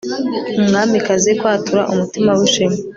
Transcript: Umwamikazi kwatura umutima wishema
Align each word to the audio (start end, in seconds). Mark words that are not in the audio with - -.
Umwamikazi 0.59 1.31
kwatura 1.39 1.81
umutima 1.91 2.29
wishema 2.39 2.77